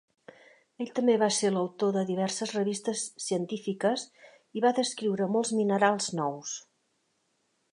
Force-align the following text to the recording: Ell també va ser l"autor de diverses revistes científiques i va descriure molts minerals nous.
Ell 0.83 0.87
també 0.99 1.17
va 1.23 1.27
ser 1.35 1.49
l"autor 1.51 1.91
de 1.97 2.01
diverses 2.07 2.53
revistes 2.57 3.03
científiques 3.25 4.07
i 4.61 4.65
va 4.65 4.75
descriure 4.81 5.29
molts 5.37 5.53
minerals 5.59 6.09
nous. 6.23 6.57